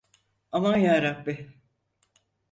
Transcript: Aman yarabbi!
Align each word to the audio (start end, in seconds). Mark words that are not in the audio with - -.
Aman 0.51 0.77
yarabbi! 0.79 1.53